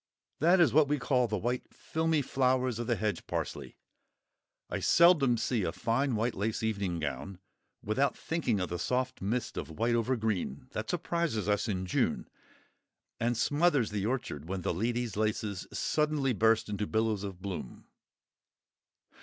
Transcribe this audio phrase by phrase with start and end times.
[0.39, 3.77] That is what we call the white filmy flowers of the hedge parsley.
[4.67, 7.37] I seldom see a fine white lace evening gown
[7.83, 12.27] without thinking of the soft mist of white over green that surprises us in June,
[13.19, 17.85] and smothers the orchard when the Lady's Laces suddenly burst into billows of bloom.